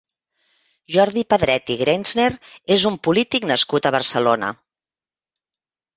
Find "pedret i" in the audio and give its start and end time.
1.33-1.75